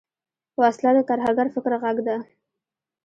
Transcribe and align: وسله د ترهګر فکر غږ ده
وسله 0.61 0.91
د 0.95 0.99
ترهګر 1.09 1.47
فکر 1.55 1.71
غږ 1.83 1.97
ده 2.07 2.17